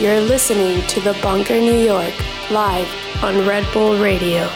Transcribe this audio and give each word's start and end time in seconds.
You're 0.00 0.22
listening 0.22 0.80
to 0.86 1.00
The 1.02 1.12
Bunker 1.22 1.60
New 1.60 1.78
York, 1.78 2.14
live 2.50 2.88
on 3.22 3.46
Red 3.46 3.70
Bull 3.74 3.98
Radio. 3.98 4.48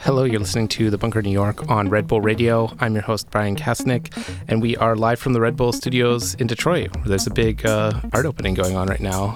Hello, 0.00 0.24
you're 0.24 0.40
listening 0.40 0.68
to 0.68 0.88
The 0.88 0.96
Bunker 0.96 1.20
New 1.20 1.30
York 1.30 1.68
on 1.70 1.90
Red 1.90 2.06
Bull 2.06 2.22
Radio. 2.22 2.74
I'm 2.80 2.94
your 2.94 3.02
host, 3.02 3.28
Bryan 3.30 3.56
Kasenic, 3.56 4.10
and 4.48 4.62
we 4.62 4.74
are 4.78 4.96
live 4.96 5.20
from 5.20 5.34
the 5.34 5.40
Red 5.42 5.56
Bull 5.56 5.74
studios 5.74 6.32
in 6.36 6.46
Detroit. 6.46 6.96
There's 7.04 7.26
a 7.26 7.30
big 7.30 7.66
uh, 7.66 8.00
art 8.14 8.24
opening 8.24 8.54
going 8.54 8.74
on 8.74 8.88
right 8.88 9.00
now. 9.00 9.34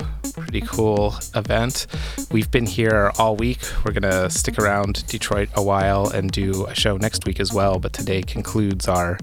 Pretty 0.55 0.69
cool 0.69 1.17
event. 1.35 1.89
We've 2.31 2.49
been 2.49 2.65
here 2.65 3.11
all 3.19 3.35
week. 3.35 3.59
We're 3.85 3.91
going 3.91 4.09
to 4.09 4.31
stick 4.31 4.57
around 4.57 5.05
Detroit 5.09 5.49
a 5.57 5.63
while 5.65 6.07
and 6.07 6.31
do 6.31 6.67
a 6.67 6.77
show 6.77 6.97
next 6.97 7.27
week 7.27 7.41
as 7.41 7.53
well, 7.53 7.81
but 7.81 7.93
today 7.93 8.23
concludes 8.23 8.87
our 8.87 9.19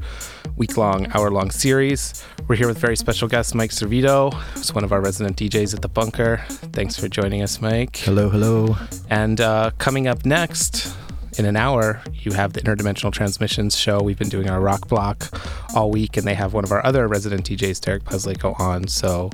week 0.58 0.76
long, 0.76 1.10
hour 1.14 1.32
long 1.32 1.50
series. 1.50 2.22
We're 2.50 2.58
here 2.58 2.68
with 2.68 2.80
very 2.80 2.98
special 2.98 3.30
guest 3.30 3.56
Mike 3.56 3.72
Servito, 3.72 4.34
who's 4.34 4.74
one 4.74 4.84
of 4.84 4.92
our 4.92 5.00
resident 5.00 5.38
DJs 5.38 5.74
at 5.74 5.82
The 5.82 5.88
Bunker. 5.88 6.44
Thanks 6.50 7.00
for 7.00 7.08
joining 7.08 7.42
us, 7.42 7.62
Mike. 7.62 7.96
Hello, 7.96 8.28
hello. 8.28 8.76
And 9.10 9.40
uh, 9.40 9.72
coming 9.78 10.08
up 10.10 10.26
next, 10.26 10.94
in 11.38 11.46
an 11.46 11.56
hour, 11.56 12.02
you 12.14 12.34
have 12.34 12.54
the 12.54 12.62
Interdimensional 12.62 13.12
Transmissions 13.12 13.78
show. 13.78 14.02
We've 14.02 14.18
been 14.18 14.30
doing 14.30 14.50
our 14.50 14.60
rock 14.60 14.88
block 14.88 15.30
all 15.76 15.90
week, 15.90 16.18
and 16.18 16.26
they 16.26 16.36
have 16.36 16.54
one 16.54 16.64
of 16.64 16.72
our 16.72 16.86
other 16.86 17.08
resident 17.08 17.46
DJs, 17.46 17.82
Derek 17.82 18.04
Plaslaiko, 18.04 18.60
on. 18.60 18.88
So 18.88 19.30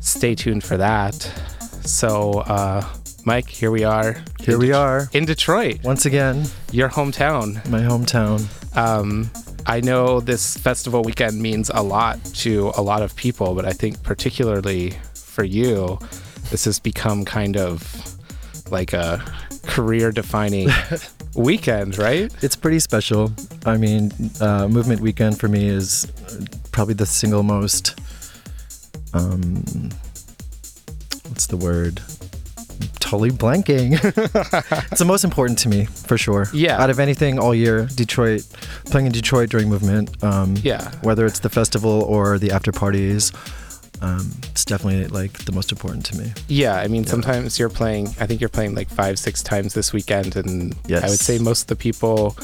stay 0.00 0.34
tuned 0.34 0.64
for 0.64 0.76
that. 0.76 1.14
So, 1.84 2.40
uh, 2.40 2.86
Mike, 3.24 3.48
here 3.48 3.70
we 3.70 3.84
are. 3.84 4.22
Here 4.40 4.58
we 4.58 4.72
are. 4.72 5.08
In 5.12 5.24
Detroit. 5.24 5.82
Once 5.82 6.06
again. 6.06 6.46
Your 6.70 6.88
hometown. 6.88 7.68
My 7.68 7.80
hometown. 7.80 8.46
Um, 8.76 9.30
I 9.66 9.80
know 9.80 10.20
this 10.20 10.56
festival 10.56 11.02
weekend 11.02 11.40
means 11.40 11.70
a 11.72 11.82
lot 11.82 12.22
to 12.36 12.72
a 12.76 12.82
lot 12.82 13.02
of 13.02 13.14
people, 13.14 13.54
but 13.54 13.64
I 13.64 13.72
think 13.72 14.02
particularly 14.02 14.94
for 15.14 15.44
you, 15.44 15.98
this 16.50 16.64
has 16.64 16.78
become 16.78 17.24
kind 17.24 17.56
of 17.56 18.16
like 18.70 18.92
a 18.92 19.24
career 19.66 20.10
defining 20.10 20.68
weekend, 21.34 21.98
right? 21.98 22.32
It's 22.42 22.56
pretty 22.56 22.78
special. 22.78 23.32
I 23.66 23.76
mean, 23.76 24.12
uh, 24.40 24.68
Movement 24.68 25.00
Weekend 25.00 25.38
for 25.38 25.48
me 25.48 25.66
is 25.68 26.06
probably 26.72 26.94
the 26.94 27.06
single 27.06 27.42
most. 27.42 27.98
Um, 29.14 29.90
what's 31.28 31.46
the 31.46 31.56
word? 31.56 32.00
Totally 32.98 33.30
blanking. 33.30 33.92
it's 34.90 34.98
the 34.98 35.04
most 35.04 35.24
important 35.24 35.58
to 35.60 35.68
me 35.68 35.84
for 35.84 36.16
sure. 36.16 36.48
Yeah. 36.52 36.80
Out 36.82 36.90
of 36.90 36.98
anything 36.98 37.38
all 37.38 37.54
year, 37.54 37.86
Detroit, 37.94 38.46
playing 38.86 39.06
in 39.06 39.12
Detroit 39.12 39.50
during 39.50 39.68
Movement. 39.68 40.22
Um, 40.24 40.56
yeah. 40.62 40.90
Whether 41.02 41.26
it's 41.26 41.40
the 41.40 41.50
festival 41.50 42.02
or 42.04 42.38
the 42.38 42.52
after 42.52 42.72
parties. 42.72 43.32
Um, 44.02 44.32
it's 44.50 44.64
definitely 44.64 45.06
like 45.06 45.44
the 45.44 45.52
most 45.52 45.70
important 45.70 46.04
to 46.06 46.18
me. 46.18 46.32
Yeah, 46.48 46.74
I 46.74 46.88
mean, 46.88 47.04
yeah. 47.04 47.10
sometimes 47.10 47.58
you're 47.58 47.68
playing. 47.68 48.08
I 48.18 48.26
think 48.26 48.40
you're 48.40 48.48
playing 48.50 48.74
like 48.74 48.90
five, 48.90 49.18
six 49.18 49.42
times 49.42 49.74
this 49.74 49.92
weekend, 49.92 50.34
and 50.34 50.74
yes. 50.88 51.04
I 51.04 51.08
would 51.08 51.20
say 51.20 51.38
most 51.38 51.62
of 51.62 51.66
the 51.68 51.76
people 51.76 52.36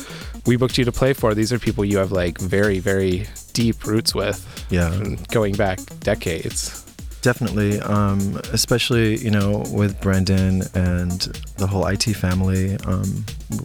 we 0.47 0.56
booked 0.56 0.79
you 0.79 0.84
to 0.84 0.92
play 0.92 1.12
for, 1.12 1.34
these 1.34 1.53
are 1.53 1.59
people 1.59 1.84
you 1.84 1.98
have 1.98 2.12
like 2.12 2.39
very, 2.39 2.79
very 2.79 3.27
deep 3.53 3.84
roots 3.84 4.14
with. 4.14 4.39
Yeah, 4.70 5.17
going 5.33 5.56
back 5.56 5.81
decades. 6.01 6.84
Definitely, 7.23 7.81
um, 7.81 8.41
especially 8.53 9.17
you 9.17 9.33
know 9.33 9.64
with 9.73 10.01
Brendan 10.01 10.62
and 10.75 11.20
the 11.56 11.67
whole 11.67 11.85
IT 11.86 12.05
family. 12.05 12.77
Um, 12.86 13.25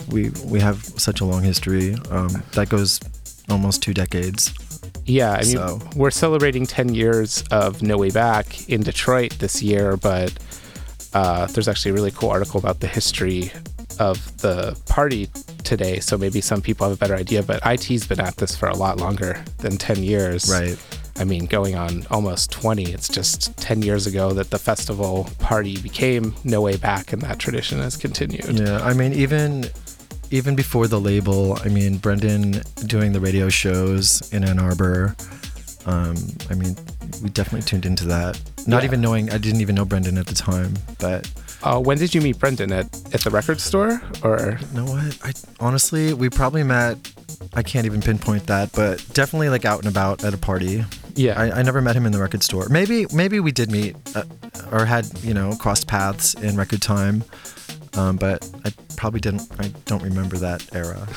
we 0.09 0.31
we 0.45 0.59
have 0.59 0.83
such 0.97 1.21
a 1.21 1.25
long 1.25 1.43
history 1.43 1.93
um, 2.09 2.43
that 2.53 2.69
goes 2.69 2.99
almost 3.49 3.83
two 3.83 3.93
decades. 3.93 4.51
Yeah, 5.05 5.33
I 5.33 5.43
mean, 5.43 5.57
so. 5.57 5.79
we're 5.95 6.11
celebrating 6.11 6.65
10 6.65 6.93
years 6.93 7.43
of 7.51 7.81
No 7.81 7.97
Way 7.97 8.09
Back 8.09 8.69
in 8.69 8.81
Detroit 8.81 9.33
this 9.39 9.61
year, 9.61 9.97
but 9.97 10.33
uh, 11.13 11.47
there's 11.47 11.67
actually 11.67 11.91
a 11.91 11.93
really 11.93 12.11
cool 12.11 12.29
article 12.29 12.59
about 12.59 12.79
the 12.79 12.87
history 12.87 13.51
of 13.99 14.41
the 14.41 14.79
party 14.87 15.29
today. 15.63 15.99
So 15.99 16.17
maybe 16.17 16.41
some 16.41 16.61
people 16.61 16.87
have 16.87 16.97
a 16.97 16.99
better 16.99 17.15
idea, 17.15 17.43
but 17.43 17.61
IT's 17.65 18.07
been 18.07 18.19
at 18.19 18.37
this 18.37 18.55
for 18.55 18.67
a 18.67 18.75
lot 18.75 18.97
longer 18.97 19.43
than 19.59 19.77
10 19.77 20.03
years. 20.03 20.49
Right. 20.49 20.77
I 21.15 21.25
mean, 21.25 21.45
going 21.45 21.75
on 21.75 22.07
almost 22.09 22.51
20. 22.51 22.91
It's 22.91 23.07
just 23.07 23.55
10 23.57 23.83
years 23.83 24.07
ago 24.07 24.33
that 24.33 24.49
the 24.49 24.57
festival 24.57 25.29
party 25.39 25.79
became 25.79 26.33
No 26.43 26.61
Way 26.61 26.77
Back, 26.77 27.13
and 27.13 27.21
that 27.21 27.37
tradition 27.37 27.77
has 27.79 27.95
continued. 27.95 28.59
Yeah, 28.59 28.83
I 28.83 28.93
mean, 28.93 29.13
even 29.13 29.69
even 30.33 30.55
before 30.55 30.87
the 30.87 30.99
label, 30.99 31.57
I 31.63 31.69
mean, 31.69 31.97
Brendan 31.97 32.63
doing 32.87 33.13
the 33.13 33.19
radio 33.19 33.49
shows 33.49 34.05
in 34.33 34.43
Ann 34.43 34.57
Arbor. 34.57 35.15
Um, 35.85 36.15
I 36.49 36.55
mean, 36.55 36.75
we 37.21 37.29
definitely 37.29 37.61
tuned 37.61 37.85
into 37.85 38.05
that. 38.05 38.39
Not 38.65 38.81
Yeah. 38.81 38.87
even 38.87 38.99
knowing, 39.01 39.29
I 39.31 39.37
didn't 39.37 39.61
even 39.61 39.75
know 39.75 39.85
Brendan 39.85 40.17
at 40.17 40.25
the 40.25 40.33
time. 40.33 40.73
But 40.97 41.29
Uh, 41.61 41.79
when 41.79 41.97
did 41.97 42.13
you 42.15 42.19
meet 42.21 42.39
Brendan 42.39 42.71
at, 42.73 42.85
at 43.13 43.21
the 43.21 43.29
record 43.29 43.61
store? 43.61 44.01
Or 44.23 44.59
you 44.59 44.75
know 44.77 44.85
what? 44.85 45.17
I 45.23 45.31
honestly, 45.59 46.13
we 46.13 46.29
probably 46.29 46.63
met. 46.63 46.97
I 47.53 47.61
can't 47.61 47.85
even 47.85 48.01
pinpoint 48.01 48.47
that, 48.47 48.71
but 48.73 49.05
definitely 49.13 49.49
like 49.49 49.63
out 49.65 49.79
and 49.79 49.87
about 49.87 50.23
at 50.23 50.33
a 50.33 50.37
party. 50.37 50.83
yeah, 51.15 51.39
I, 51.39 51.59
I 51.59 51.61
never 51.61 51.79
met 51.81 51.95
him 51.95 52.05
in 52.07 52.11
the 52.11 52.19
record 52.19 52.41
store. 52.43 52.67
Maybe 52.69 53.05
maybe 53.13 53.39
we 53.39 53.51
did 53.51 53.71
meet 53.71 53.95
uh, 54.15 54.23
or 54.71 54.85
had 54.85 55.05
you 55.21 55.33
know 55.33 55.55
crossed 55.55 55.85
paths 55.87 56.33
in 56.33 56.57
record 56.57 56.81
time, 56.81 57.23
um, 57.95 58.17
but 58.17 58.49
I 58.65 58.73
probably 58.95 59.19
didn't. 59.19 59.43
I 59.59 59.67
don't 59.85 60.03
remember 60.03 60.37
that 60.37 60.67
era. 60.73 61.07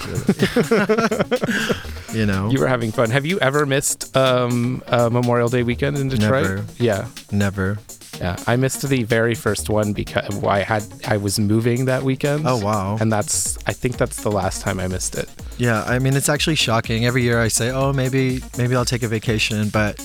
Really. 2.12 2.19
you 2.19 2.26
know, 2.26 2.50
you 2.50 2.60
were 2.60 2.66
having 2.66 2.92
fun. 2.92 3.10
Have 3.10 3.26
you 3.26 3.38
ever 3.41 3.66
missed 3.66 4.16
um, 4.16 4.82
a 4.88 5.10
Memorial 5.10 5.48
Day 5.48 5.62
weekend 5.62 5.97
in 5.98 6.09
Detroit? 6.09 6.48
Never. 6.48 6.64
Yeah, 6.78 7.09
never. 7.31 7.78
yeah. 8.20 8.37
I 8.47 8.56
missed 8.56 8.87
the 8.88 9.03
very 9.04 9.34
first 9.34 9.69
one 9.69 9.92
because 9.92 10.42
I 10.44 10.60
had 10.60 10.84
I 11.06 11.16
was 11.16 11.38
moving 11.38 11.87
that 11.87 12.03
weekend. 12.03 12.47
Oh 12.47 12.59
wow. 12.59 12.97
And 13.00 13.12
that's 13.12 13.58
I 13.66 13.72
think 13.72 13.97
that's 13.97 14.22
the 14.22 14.31
last 14.31 14.62
time 14.62 14.81
I 14.81 14.88
missed 14.88 15.16
it. 15.16 15.28
Yeah, 15.58 15.82
I 15.84 15.98
mean 15.98 16.14
it's 16.14 16.28
actually 16.28 16.56
shocking. 16.56 17.06
Every 17.06 17.22
year 17.22 17.41
I 17.41 17.48
say, 17.48 17.70
oh 17.70 17.93
maybe 17.93 18.41
maybe 18.58 18.76
I'll 18.76 18.84
take 18.84 19.03
a 19.03 19.08
vacation, 19.08 19.69
but 19.70 19.98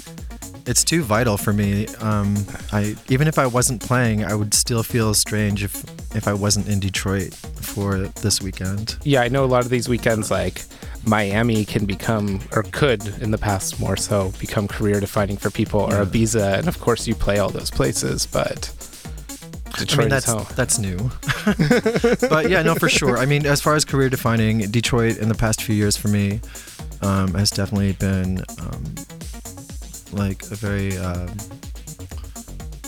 it's 0.66 0.84
too 0.84 1.04
vital 1.04 1.38
for 1.38 1.54
me. 1.54 1.88
Um, 2.00 2.36
I 2.72 2.96
even 3.10 3.28
if 3.28 3.38
I 3.40 3.48
wasn't 3.48 3.82
playing, 3.82 4.24
I 4.26 4.34
would 4.36 4.54
still 4.54 4.84
feel 4.84 5.14
strange 5.14 5.64
if 5.64 5.84
if 6.16 6.28
I 6.28 6.34
wasn't 6.34 6.68
in 6.68 6.80
Detroit 6.80 7.34
for 7.34 7.98
this 7.98 8.42
weekend. 8.42 8.98
Yeah, 9.04 9.22
I 9.22 9.28
know 9.28 9.44
a 9.44 9.48
lot 9.48 9.64
of 9.64 9.70
these 9.70 9.88
weekends 9.90 10.30
like 10.32 10.64
Miami 11.06 11.66
can 11.66 11.86
become 11.86 12.42
or 12.54 12.64
could 12.64 13.06
in 13.22 13.32
the 13.32 13.38
past 13.38 13.80
more 13.80 13.98
so 13.98 14.32
become 14.40 14.68
career 14.68 15.00
defining 15.00 15.38
for 15.38 15.50
people 15.50 15.80
or 15.82 15.94
Yeah. 15.94 16.06
Ibiza 16.06 16.60
and 16.60 16.68
of 16.68 16.80
course 16.80 17.08
you 17.08 17.16
play 17.16 17.40
all 17.40 17.50
those 17.50 17.72
places, 17.72 18.26
but 18.28 18.72
Detroit 19.78 19.92
I 19.92 20.02
mean 20.02 20.10
that's 20.10 20.26
home. 20.26 20.46
that's 20.56 20.78
new. 20.80 20.98
but 22.30 22.50
yeah, 22.50 22.62
no, 22.62 22.76
for 22.76 22.90
sure. 22.90 23.18
I 23.18 23.26
mean, 23.26 23.46
as 23.46 23.62
far 23.62 23.76
as 23.76 23.86
career 23.86 24.10
defining, 24.10 24.60
Detroit 24.70 25.18
in 25.18 25.30
the 25.30 25.36
past 25.36 25.64
few 25.64 25.74
years 25.76 25.96
for 25.98 26.10
me 26.10 26.42
um, 27.02 27.34
has 27.34 27.50
definitely 27.50 27.94
been 27.94 28.44
um, 28.60 28.84
like 30.14 30.44
a 30.52 30.56
very. 30.56 30.98
Um, 30.98 31.30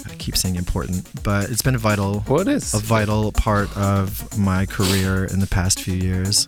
I 0.05 0.15
keep 0.15 0.37
saying 0.37 0.55
important, 0.55 1.07
but 1.23 1.49
it's 1.49 1.61
been 1.61 1.75
a 1.75 1.79
vital 1.79 2.23
Well, 2.27 2.41
it 2.41 2.47
is. 2.47 2.73
a 2.73 2.79
vital 2.79 3.31
part 3.31 3.75
of 3.77 4.37
my 4.37 4.65
career 4.65 5.25
in 5.25 5.39
the 5.39 5.47
past 5.47 5.81
few 5.81 5.95
years. 5.95 6.47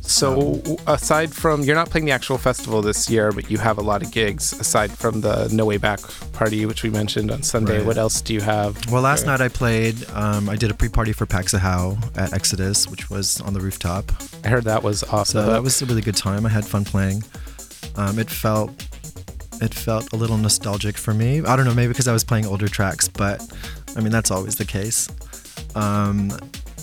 So, 0.00 0.62
aside 0.86 1.34
from 1.34 1.62
you're 1.64 1.74
not 1.76 1.90
playing 1.90 2.06
the 2.06 2.12
actual 2.12 2.38
festival 2.38 2.80
this 2.80 3.10
year, 3.10 3.30
but 3.30 3.50
you 3.50 3.58
have 3.58 3.76
a 3.76 3.82
lot 3.82 4.02
of 4.02 4.10
gigs 4.10 4.54
aside 4.58 4.90
from 4.90 5.20
the 5.20 5.48
No 5.52 5.66
Way 5.66 5.76
Back 5.76 6.00
party, 6.32 6.64
which 6.64 6.82
we 6.82 6.88
mentioned 6.88 7.30
on 7.30 7.42
Sunday. 7.42 7.78
Right. 7.78 7.86
What 7.86 7.98
else 7.98 8.22
do 8.22 8.32
you 8.32 8.40
have? 8.40 8.90
Well, 8.90 9.02
last 9.02 9.26
night 9.26 9.42
I 9.42 9.48
played. 9.48 9.96
Um, 10.14 10.48
I 10.48 10.56
did 10.56 10.70
a 10.70 10.74
pre-party 10.74 11.12
for 11.12 11.26
Paxahau 11.26 11.98
at 12.16 12.30
Exodos, 12.30 12.90
which 12.90 13.10
was 13.10 13.38
on 13.42 13.52
the 13.52 13.60
rooftop. 13.60 14.10
I 14.44 14.48
heard 14.48 14.64
that 14.64 14.82
was 14.82 15.02
awesome. 15.04 15.42
So 15.44 15.50
that 15.52 15.62
was 15.62 15.82
a 15.82 15.86
really 15.86 16.00
good 16.02 16.16
time. 16.16 16.46
I 16.46 16.48
had 16.48 16.64
fun 16.64 16.84
playing. 16.86 17.22
Um, 17.96 18.18
it 18.18 18.30
felt 18.30 18.87
it 19.60 19.74
felt 19.74 20.12
a 20.12 20.16
little 20.16 20.36
nostalgic 20.36 20.96
for 20.96 21.14
me. 21.14 21.42
I 21.42 21.56
don't 21.56 21.64
know, 21.64 21.74
maybe 21.74 21.88
because 21.88 22.08
I 22.08 22.12
was 22.12 22.24
playing 22.24 22.46
older 22.46 22.68
tracks, 22.68 23.08
but 23.08 23.42
I 23.96 24.00
mean 24.00 24.12
that's 24.12 24.30
always 24.30 24.56
the 24.56 24.64
case. 24.64 25.08
Um, 25.74 26.32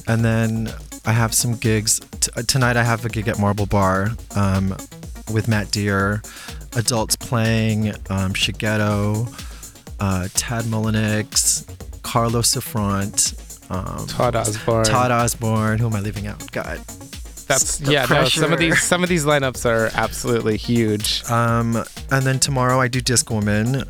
and 0.08 0.24
then 0.24 0.72
I 1.06 1.12
have 1.12 1.34
some 1.34 1.56
gigs 1.56 2.00
T- 2.20 2.32
uh, 2.36 2.44
tonight. 2.44 2.78
I 2.78 2.84
have 2.84 3.06
a 3.06 3.10
gig 3.10 3.28
at 3.28 3.40
Marble 3.40 3.66
Bar 3.66 4.12
um, 4.36 4.76
with 5.32 5.48
Matt 5.48 5.72
Dear, 5.72 6.22
adults 6.76 7.16
playing 7.16 7.90
um, 8.10 8.34
Shigeto, 8.34 9.28
uh, 10.00 10.28
Tadd 10.34 10.64
Mullinix, 10.64 11.66
Carlos 12.02 12.54
Souffront, 12.54 13.42
um, 13.72 14.08
Todd 14.08 14.36
Osborne. 14.36 14.86
Todd 14.86 15.12
Osborne. 15.12 15.80
Who 15.80 15.88
am 15.88 15.96
I 15.96 16.02
leaving 16.02 16.28
out? 16.28 16.52
God. 16.52 16.80
That's 17.48 17.78
the 17.78 17.92
yeah. 17.92 18.06
No, 18.10 18.26
some 18.26 18.52
of 18.54 18.60
these 18.60 18.82
some 18.82 19.04
of 19.04 19.10
these 19.10 19.26
lineups 19.26 19.66
are 19.66 19.90
absolutely 19.94 20.58
huge. 20.58 21.24
Um, 21.30 21.84
and 22.12 22.26
then 22.26 22.40
tomorrow 22.40 22.80
I 22.80 22.88
do 22.88 23.02
Discwoman, 23.02 23.86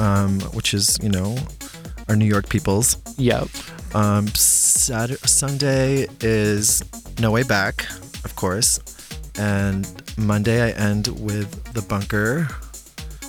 um, 0.00 0.40
which 0.52 0.74
is 0.74 0.98
you 1.02 1.08
know 1.08 1.36
our 2.08 2.16
New 2.16 2.26
York 2.26 2.48
peoples. 2.48 2.96
Yep. 3.16 3.48
Um, 3.94 4.26
Saturday, 4.28 5.20
Sunday 5.24 6.06
is 6.20 6.82
No 7.20 7.30
Way 7.30 7.42
Back, 7.42 7.86
of 8.24 8.34
course, 8.36 8.80
and 9.38 9.86
Monday 10.18 10.60
I 10.62 10.70
end 10.70 11.08
with 11.20 11.72
the 11.72 11.82
Bunker, 11.82 12.48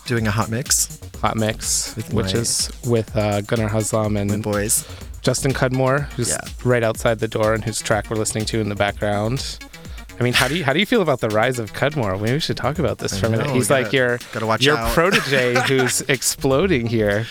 doing 0.05 0.27
a 0.27 0.31
hot 0.31 0.49
mix 0.49 0.99
Hot 1.21 1.35
Mix, 1.35 1.95
With 1.97 2.13
which 2.13 2.33
my- 2.33 2.39
is 2.39 2.71
with 2.85 3.13
uh, 3.15 3.41
Gunnar 3.41 3.67
Haslam 3.67 4.15
and 4.15 4.31
with 4.31 4.41
boys. 4.41 4.85
Justin 5.21 5.53
Cudmore, 5.53 6.01
who's 6.15 6.29
Yeah. 6.29 6.39
right 6.63 6.83
outside 6.83 7.19
the 7.19 7.27
door 7.27 7.53
and 7.53 7.63
whose 7.63 7.81
track 7.81 8.09
we're 8.09 8.15
listening 8.17 8.45
to 8.45 8.59
in 8.59 8.69
the 8.69 8.75
background. 8.75 9.59
I 10.19 10.23
mean, 10.23 10.33
how 10.33 10.47
do 10.49 10.57
you 10.57 10.63
how 10.65 10.73
do 10.73 10.79
you 10.79 10.85
feel 10.85 11.01
about 11.01 11.21
the 11.21 11.29
rise 11.29 11.59
of 11.59 11.73
Cudmore? 11.73 12.17
Maybe 12.19 12.33
we 12.33 12.39
should 12.39 12.57
talk 12.57 12.77
about 12.79 12.97
this 12.97 13.13
I 13.13 13.19
for 13.19 13.27
a 13.27 13.29
minute. 13.29 13.47
know, 13.47 13.53
He's 13.53 13.69
we 13.69 13.75
like 13.75 13.85
gotta- 13.85 13.97
your 13.97 14.19
gotta 14.33 14.63
your 14.63 14.77
out. 14.77 14.93
protege 14.93 15.55
who's 15.67 16.01
exploding 16.01 16.87
here. 16.87 17.25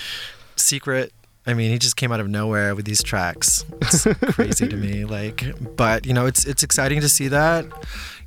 Secret. 0.57 1.13
I 1.47 1.55
mean, 1.55 1.71
he 1.71 1.79
just 1.79 1.97
came 1.97 2.13
out 2.13 2.21
of 2.21 2.29
nowhere 2.29 2.75
with 2.75 2.85
these 2.85 3.03
tracks. 3.03 3.65
It's 3.83 4.05
crazy 4.35 4.69
to 4.69 4.77
me. 4.77 5.05
Like, 5.07 5.45
but 5.77 6.05
you 6.07 6.13
know, 6.13 6.27
it's 6.27 6.45
it's 6.45 6.63
exciting 6.63 7.01
to 7.01 7.09
see 7.09 7.29
that. 7.29 7.65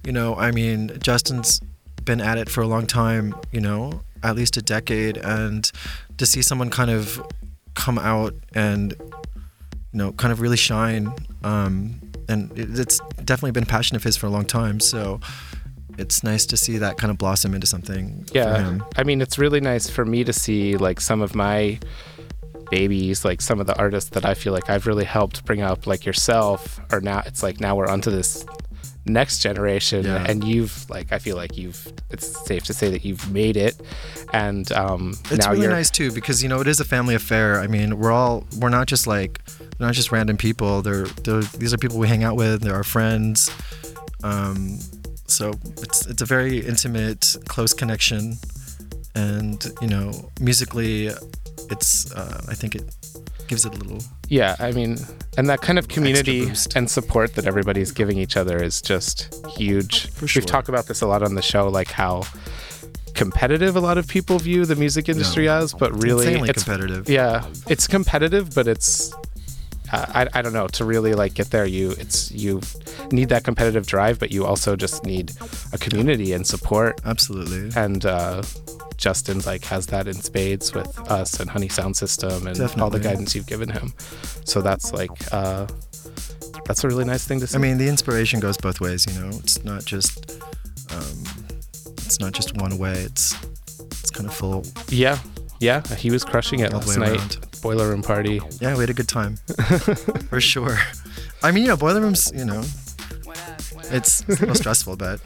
You 0.03 0.11
know, 0.11 0.35
I 0.35 0.51
mean, 0.51 0.97
Justin's 1.01 1.59
been 2.03 2.19
at 2.21 2.37
it 2.39 2.49
for 2.49 2.61
a 2.61 2.67
long 2.67 2.87
time. 2.87 3.35
You 3.51 3.61
know, 3.61 4.01
at 4.23 4.35
least 4.35 4.57
a 4.57 4.61
decade, 4.61 5.17
and 5.17 5.71
to 6.17 6.25
see 6.25 6.41
someone 6.41 6.69
kind 6.71 6.89
of 6.89 7.21
come 7.75 7.99
out 7.99 8.33
and 8.53 8.95
you 9.93 9.97
know, 9.97 10.11
kind 10.13 10.31
of 10.31 10.41
really 10.41 10.57
shine. 10.57 11.13
Um, 11.43 11.99
and 12.29 12.51
it, 12.57 12.79
it's 12.79 12.99
definitely 13.25 13.51
been 13.51 13.63
a 13.63 13.67
passion 13.67 13.95
of 13.95 14.03
his 14.03 14.15
for 14.17 14.27
a 14.27 14.29
long 14.29 14.45
time. 14.45 14.79
So 14.79 15.19
it's 15.97 16.23
nice 16.23 16.45
to 16.47 16.57
see 16.57 16.77
that 16.77 16.97
kind 16.97 17.11
of 17.11 17.17
blossom 17.17 17.53
into 17.53 17.67
something 17.67 18.23
for 18.25 18.37
Yeah. 18.37 18.57
him. 18.61 18.83
I 18.95 19.03
mean, 19.03 19.21
it's 19.21 19.37
really 19.37 19.59
nice 19.59 19.89
for 19.89 20.05
me 20.05 20.23
to 20.23 20.31
see 20.33 20.77
like 20.77 21.01
some 21.01 21.21
of 21.21 21.35
my 21.35 21.79
babies, 22.69 23.25
like 23.25 23.41
some 23.41 23.59
of 23.59 23.67
the 23.67 23.77
artists 23.77 24.11
that 24.11 24.25
I 24.25 24.33
feel 24.33 24.53
like 24.53 24.69
I've 24.69 24.87
really 24.87 25.03
helped 25.03 25.43
bring 25.45 25.61
up, 25.61 25.85
like 25.87 26.05
yourself, 26.05 26.79
or 26.91 27.01
now 27.01 27.21
it's 27.25 27.43
like 27.43 27.59
now 27.59 27.75
we're 27.75 27.87
onto 27.89 28.09
this 28.09 28.45
next 29.05 29.39
generation 29.39 30.05
Yeah. 30.05 30.25
and 30.29 30.43
you've 30.43 30.87
like 30.89 31.11
I 31.11 31.17
feel 31.19 31.35
like 31.35 31.57
you've 31.57 31.91
it's 32.11 32.27
safe 32.45 32.63
to 32.65 32.73
say 32.73 32.89
that 32.91 33.03
you've 33.03 33.31
made 33.31 33.57
it 33.57 33.75
and 34.33 34.71
um 34.73 35.13
It's 35.31 35.47
really 35.47 35.67
nice 35.67 35.89
too 35.89 36.11
because 36.11 36.43
you 36.43 36.49
know 36.49 36.61
it 36.61 36.67
is 36.67 36.79
a 36.79 36.85
family 36.85 37.15
affair. 37.15 37.59
I 37.59 37.67
mean, 37.67 37.97
we're 37.99 38.11
all 38.11 38.45
we're 38.59 38.69
not 38.69 38.87
just 38.87 39.07
like 39.07 39.43
they're 39.77 39.87
not 39.87 39.95
just 39.95 40.11
random 40.11 40.37
people. 40.37 40.81
They're, 40.83 41.05
they're 41.23 41.41
these 41.57 41.73
are 41.73 41.77
people 41.77 41.97
we 41.97 42.07
hang 42.07 42.23
out 42.23 42.35
with. 42.35 42.61
They're 42.61 42.75
our 42.75 42.83
friends. 42.83 43.49
Um, 44.23 44.77
so 45.27 45.51
it's 45.81 46.05
it's 46.05 46.21
a 46.21 46.25
very 46.25 46.59
intimate, 46.59 47.35
close 47.47 47.73
connection, 47.73 48.37
and 49.15 49.65
you 49.81 49.87
know, 49.87 50.29
musically, 50.39 51.07
it's 51.69 52.11
uh, 52.13 52.41
I 52.47 52.53
think 52.53 52.75
it 52.75 52.83
gives 53.47 53.65
it 53.65 53.73
a 53.73 53.77
little 53.77 54.03
Yeah, 54.31 54.55
I 54.59 54.71
mean, 54.71 54.97
and 55.37 55.49
that 55.49 55.59
kind 55.59 55.77
of 55.77 55.89
community 55.89 56.49
and 56.73 56.89
support 56.89 57.35
that 57.35 57.45
everybody's 57.45 57.91
giving 57.91 58.17
each 58.17 58.37
other 58.37 58.63
is 58.63 58.81
just 58.81 59.35
huge. 59.57 60.09
Sure. 60.25 60.39
We've 60.39 60.45
talked 60.45 60.69
about 60.69 60.85
this 60.85 61.01
a 61.01 61.07
lot 61.07 61.21
on 61.21 61.35
the 61.35 61.41
show, 61.41 61.67
like 61.67 61.91
how 61.91 62.23
competitive 63.13 63.75
a 63.75 63.81
lot 63.81 63.97
of 63.97 64.07
people 64.07 64.39
view 64.39 64.65
the 64.65 64.77
music 64.77 65.09
industry 65.09 65.49
as, 65.49 65.73
but 65.73 65.91
really, 66.01 66.33
it's 66.49 66.63
competitive. 66.63 67.09
yeah, 67.09 67.45
it's 67.67 67.87
competitive, 67.87 68.55
but 68.55 68.69
it's 68.69 69.13
uh, 69.91 70.05
I, 70.07 70.27
I 70.33 70.41
don't 70.41 70.53
know 70.53 70.67
to 70.69 70.85
really 70.85 71.13
like 71.13 71.33
get 71.33 71.51
there. 71.51 71.65
You 71.65 71.91
it's 71.99 72.31
you 72.31 72.61
need 73.11 73.27
that 73.29 73.43
competitive 73.43 73.85
drive, 73.85 74.17
but 74.17 74.31
you 74.31 74.45
also 74.45 74.77
just 74.77 75.03
need 75.03 75.33
a 75.73 75.77
community 75.77 76.31
and 76.31 76.47
support 76.47 77.01
Absolutely. 77.03 77.69
and 77.75 78.05
uh, 78.05 78.43
Justin's 79.01 79.47
like 79.47 79.65
has 79.65 79.87
that 79.87 80.07
in 80.07 80.13
spades 80.13 80.73
with 80.75 80.97
us 81.11 81.39
and 81.39 81.49
Honey 81.49 81.67
Sound 81.69 81.97
System 81.97 82.45
and 82.45 82.61
all 82.79 82.91
the 82.91 82.99
guidance 82.99 83.33
you've 83.35 83.47
given 83.47 83.67
him. 83.67 83.93
So 84.45 84.61
that's 84.61 84.93
like 84.93 85.09
uh, 85.33 85.65
that's 86.65 86.83
a 86.83 86.87
really 86.87 87.03
nice 87.03 87.25
thing 87.27 87.39
to 87.39 87.47
see. 87.47 87.57
I 87.57 87.59
mean, 87.59 87.79
the 87.79 87.87
inspiration 87.87 88.39
goes 88.39 88.57
both 88.57 88.79
ways. 88.79 89.07
You 89.11 89.19
know, 89.19 89.29
it's 89.39 89.63
not 89.65 89.83
just 89.85 90.31
um, 90.91 91.23
it's 91.97 92.19
not 92.19 92.33
just 92.33 92.55
one 92.61 92.77
way. 92.77 92.93
It's 92.93 93.35
it's 93.89 94.11
kind 94.11 94.29
of 94.29 94.35
full. 94.35 94.63
yeah, 94.89 95.17
yeah, 95.59 95.81
he 95.95 96.11
was 96.11 96.23
crushing 96.23 96.59
it 96.59 96.71
All 96.71 96.79
last 96.81 96.97
night. 96.99 97.17
around. 97.17 97.37
Boiler 97.63 97.89
room 97.89 98.03
party. 98.03 98.39
Yeah, 98.59 98.75
we 98.75 98.81
had 98.81 98.89
a 98.91 98.93
good 98.93 99.07
time 99.09 99.37
for 100.29 100.39
sure. 100.39 100.77
I 101.41 101.51
mean, 101.51 101.63
you 101.63 101.69
know, 101.69 101.77
boiler 101.77 102.01
rooms. 102.01 102.31
You 102.35 102.45
know, 102.45 102.59
it's, 103.89 104.21
it's 104.21 104.27
a 104.27 104.31
little 104.41 104.55
stressful, 104.55 104.95
but 104.97 105.19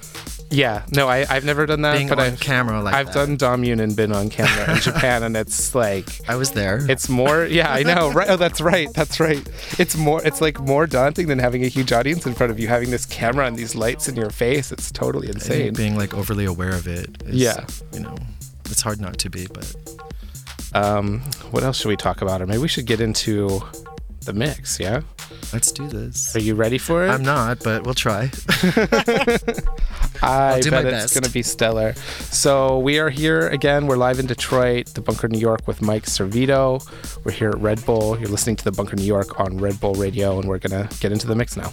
Yeah, 0.51 0.85
no, 0.91 1.07
I 1.09 1.25
I've 1.29 1.43
never 1.43 1.65
done 1.65 1.81
that, 1.81 1.95
being 1.97 2.07
but 2.07 2.19
on 2.19 2.25
I've 2.25 2.39
camera 2.39 2.81
like 2.81 2.93
I've 2.93 3.07
that, 3.07 3.13
done 3.13 3.35
Dommune 3.37 3.79
and 3.81 3.95
been 3.95 4.11
on 4.11 4.29
camera 4.29 4.75
in 4.75 4.79
Japan, 4.81 5.23
and 5.23 5.35
it's 5.35 5.73
like 5.75 6.07
I 6.29 6.35
was 6.35 6.51
there. 6.51 6.79
it's 6.89 7.09
more 7.09 7.45
yeah 7.45 7.71
i 7.73 7.83
know 7.91 8.11
right 8.11 8.29
oh 8.29 8.37
that's 8.37 8.61
right 8.61 8.87
that's 8.93 9.19
right 9.19 9.41
it's 9.79 9.97
more 9.97 10.23
it's 10.23 10.41
like 10.41 10.59
more 10.59 10.85
daunting 10.87 11.27
than 11.27 11.39
having 11.39 11.63
a 11.65 11.67
huge 11.67 11.91
audience 11.91 12.25
in 12.25 12.33
front 12.35 12.51
of 12.51 12.59
you 12.59 12.67
having 12.67 12.91
this 12.91 13.05
camera 13.05 13.45
and 13.47 13.57
these 13.57 13.75
lights 13.75 14.07
in 14.07 14.15
your 14.15 14.29
face 14.29 14.71
it's 14.71 14.91
totally 14.91 15.27
And 15.27 15.35
insane 15.37 15.73
being 15.73 15.97
like 15.97 16.13
overly 16.13 16.45
aware 16.45 16.73
of 16.75 16.87
it. 16.87 17.23
Is, 17.25 17.35
Yeah. 17.35 17.65
You 17.91 18.01
know, 18.01 18.15
it's 18.65 18.81
hard 18.81 19.01
not 19.01 19.17
to 19.19 19.29
be, 19.29 19.47
but 19.47 19.75
um 20.73 21.21
what 21.51 21.63
else 21.63 21.77
should 21.77 21.89
we 21.89 21.95
talk 21.97 22.21
about 22.21 22.41
or 22.41 22.45
maybe 22.45 22.59
we 22.59 22.67
should 22.67 22.85
get 22.85 23.01
into 23.01 23.61
the 24.25 24.33
mix 24.33 24.79
yeah? 24.79 25.01
Let's 25.53 25.71
do 25.71 25.87
this. 25.87 26.35
are 26.35 26.39
you 26.39 26.55
ready 26.55 26.77
for 26.77 27.05
it? 27.05 27.09
I'm 27.09 27.23
not, 27.23 27.63
but 27.63 27.83
we'll 27.83 27.93
try. 27.93 28.31
i 30.21 30.59
bet 30.61 30.85
it's 30.85 31.13
gonna 31.13 31.29
be 31.29 31.41
stellar. 31.41 31.93
So 32.31 32.79
we 32.79 32.99
are 32.99 33.09
here 33.09 33.47
again. 33.49 33.87
We're 33.87 33.97
live 33.97 34.19
in 34.19 34.25
detroit 34.25 34.87
the 34.87 35.01
bunker 35.01 35.27
new 35.27 35.39
york 35.39 35.67
with 35.67 35.81
mike 35.81 36.05
servito. 36.05 36.85
We're 37.23 37.31
here 37.31 37.49
at 37.49 37.59
red 37.59 37.85
bull. 37.85 38.19
You're 38.19 38.29
listening 38.29 38.55
to 38.57 38.63
the 38.63 38.71
bunker 38.71 38.95
new 38.95 39.03
york 39.03 39.39
on 39.39 39.57
red 39.57 39.79
bull 39.79 39.93
radio 39.93 40.39
and 40.39 40.47
we're 40.47 40.59
gonna 40.59 40.89
get 40.99 41.11
into 41.11 41.27
the 41.27 41.35
mix 41.35 41.55
now 41.55 41.71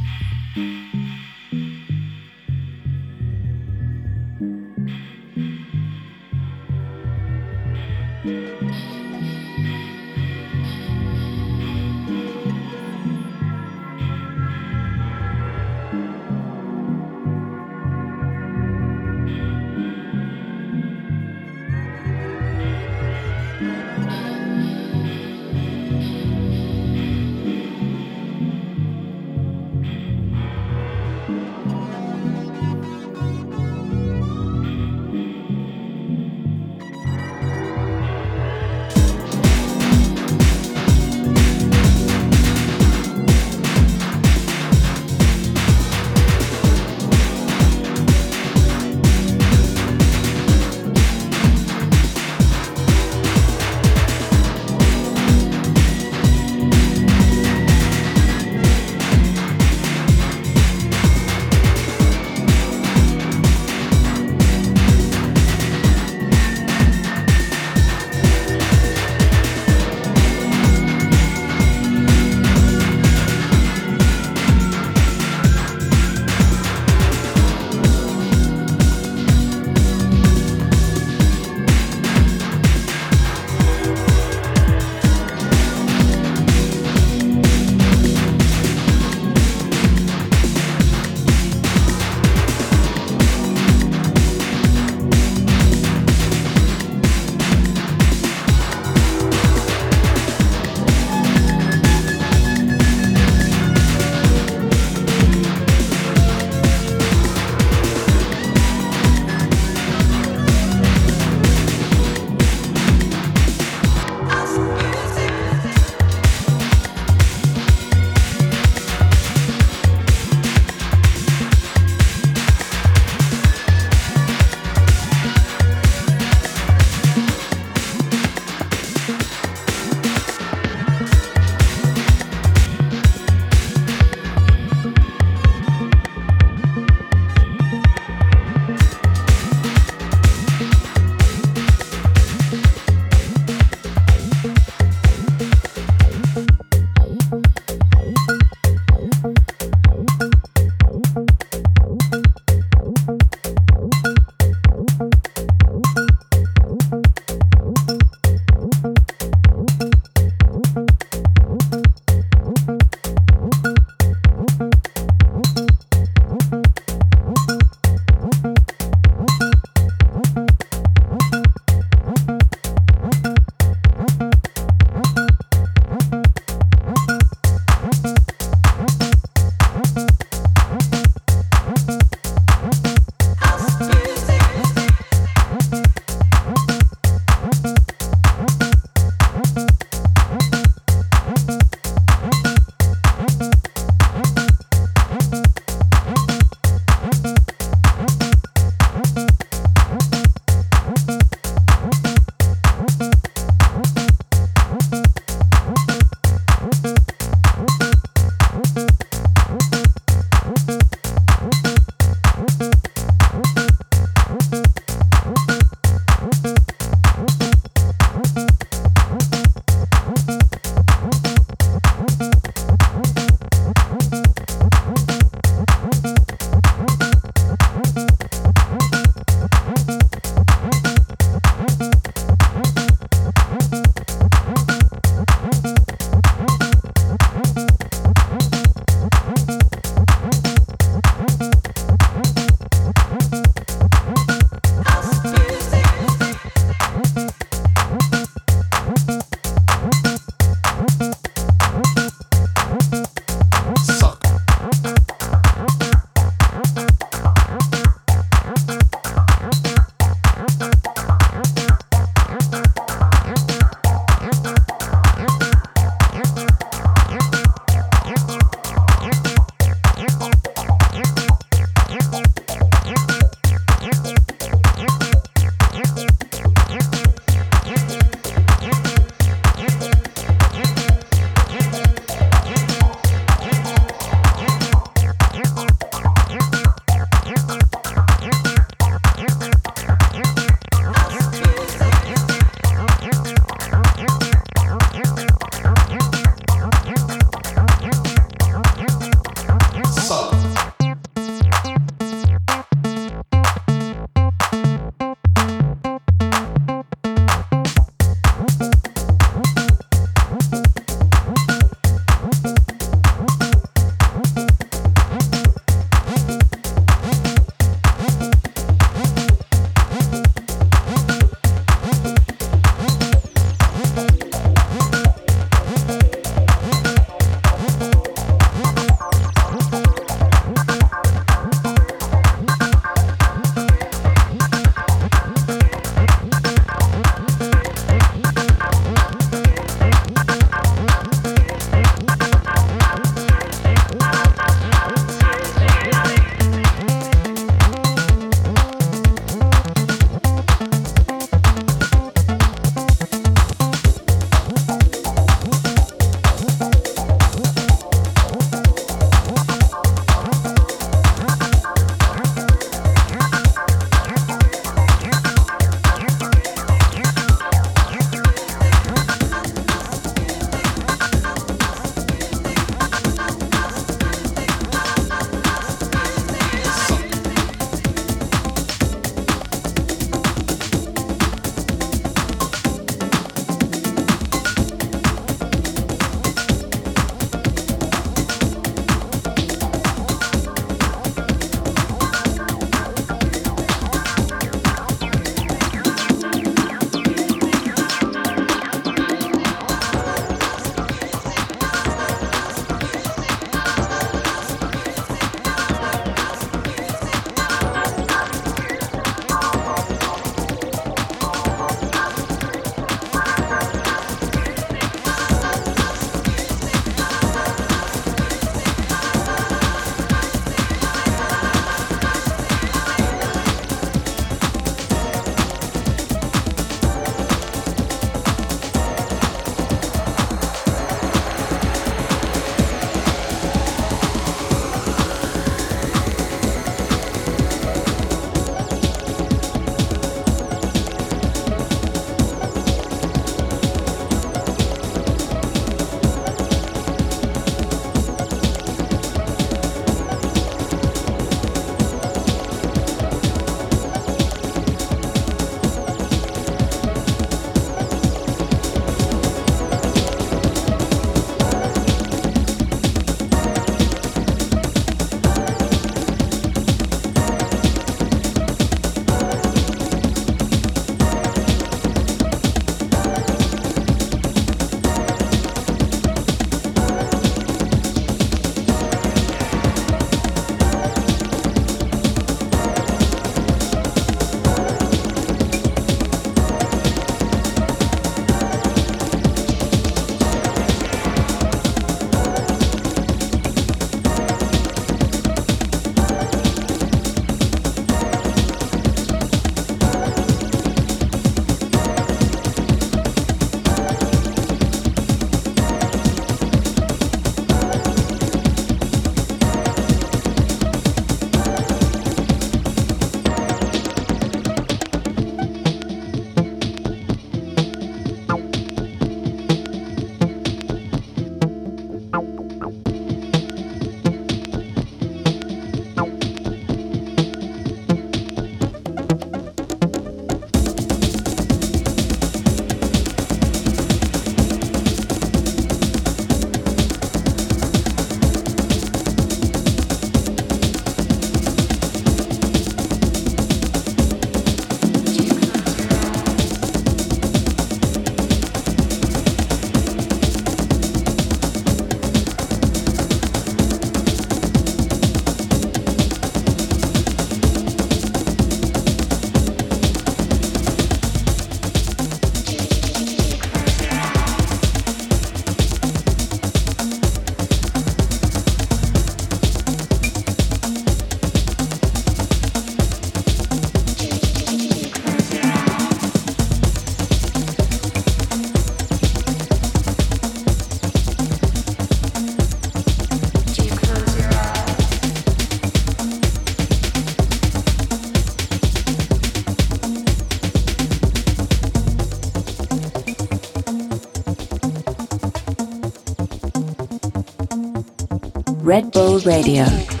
Radio. 599.25 600.00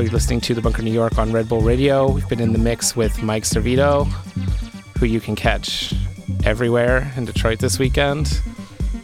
You're 0.00 0.12
listening 0.12 0.40
to 0.40 0.54
The 0.54 0.62
Bunker 0.62 0.82
New 0.82 0.92
York 0.92 1.18
on 1.18 1.30
Red 1.30 1.48
Bull 1.48 1.60
Radio. 1.60 2.10
We've 2.10 2.28
been 2.28 2.40
in 2.40 2.52
the 2.52 2.58
mix 2.58 2.96
with 2.96 3.22
Mike 3.22 3.42
Servito, 3.42 4.06
who 4.98 5.04
you 5.04 5.20
can 5.20 5.36
catch 5.36 5.92
everywhere 6.44 7.12
in 7.16 7.26
Detroit 7.26 7.58
this 7.58 7.78
weekend. 7.78 8.40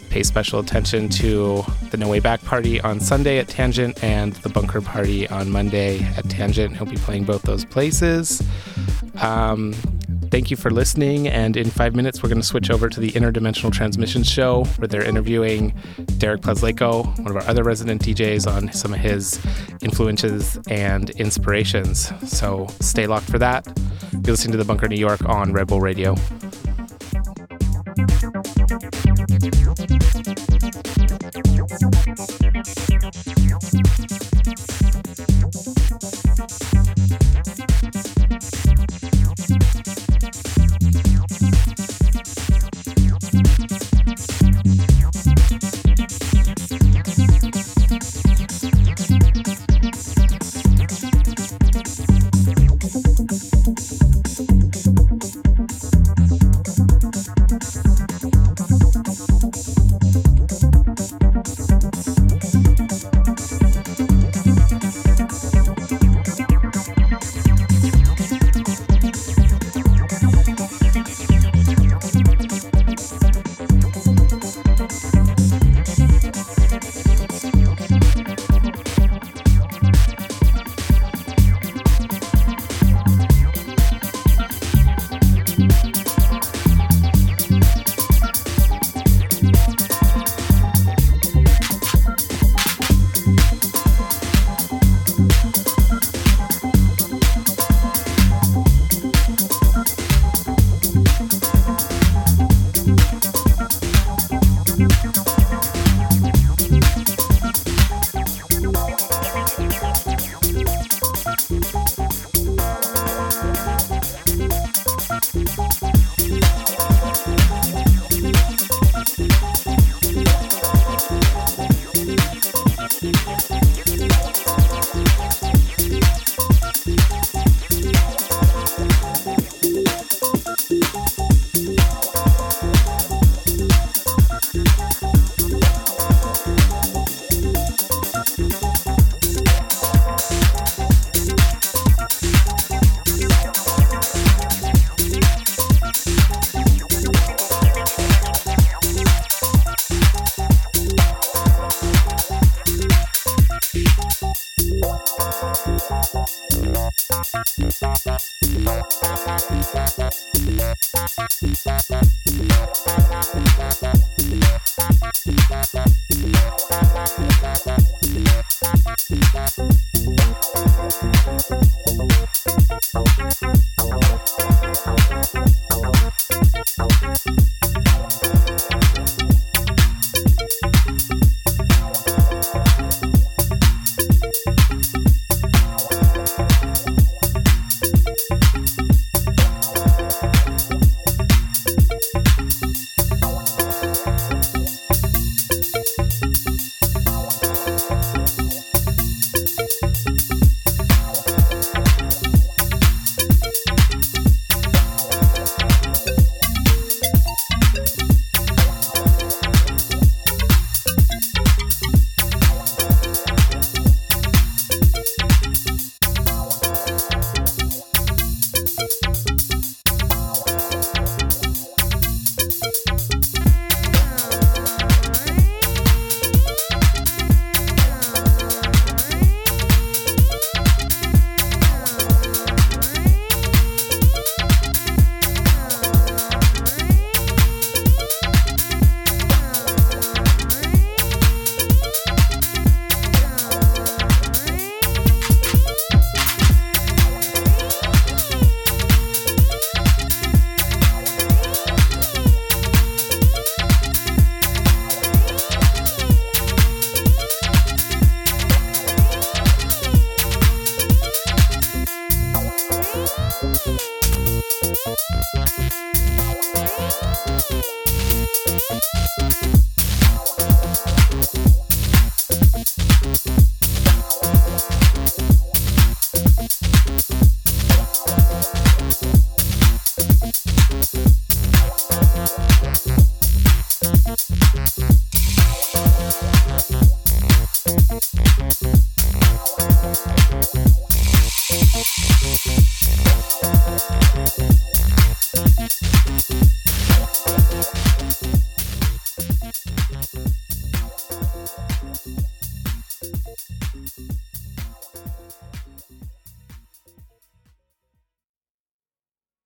Pay 0.09 0.23
special 0.23 0.59
attention 0.59 1.11
to 1.11 1.65
the 1.91 1.99
No 1.99 2.09
Way 2.09 2.21
Back 2.21 2.43
party 2.45 2.81
on 2.81 3.01
Sunday 3.01 3.39
at 3.39 3.49
Tangent 3.49 4.03
and 4.03 4.33
the 4.35 4.49
Bunker 4.49 4.81
party 4.81 5.29
on 5.29 5.51
Monday 5.51 6.03
at 6.17 6.29
Tangent. 6.31 6.77
He'll 6.77 6.87
be 6.87 6.97
playing 6.97 7.25
both 7.25 7.43
those 7.43 7.65
places. 7.65 8.43
Um, 9.21 9.75
thank 10.31 10.51
you 10.51 10.57
for 10.57 10.71
listening. 10.71 11.29
And 11.29 11.57
in 11.57 11.71
five 11.71 11.95
minutes, 11.95 12.23
we're 12.23 12.29
going 12.29 12.41
to 12.41 12.47
switch 12.47 12.71
over 12.71 12.89
to 12.89 13.01
the 13.01 13.11
Interdimensional 13.13 13.73
Transmissions 13.73 14.29
show 14.29 14.65
where 14.77 14.89
they're 14.89 15.05
interviewing 15.05 15.75
Derek 16.19 16.43
Plaslaiko, 16.43 17.07
one 17.19 17.31
of 17.31 17.37
our 17.37 17.49
other 17.49 17.63
resident 17.63 18.03
DJs, 18.03 18.51
on 18.51 18.73
some 18.73 18.95
of 18.95 19.01
his 19.01 19.45
influences 19.83 20.59
and 20.69 21.11
inspirations. 21.11 22.13
So 22.29 22.67
stay 22.81 23.07
locked 23.07 23.31
for 23.31 23.39
that. 23.39 23.67
You're 24.13 24.23
listening 24.23 24.53
to 24.53 24.59
The 24.59 24.65
Bunker 24.65 24.89
New 24.89 24.97
York 24.97 25.25
on 25.29 25.53
Red 25.53 25.69
Bull 25.69 25.81
Radio. 25.81 26.15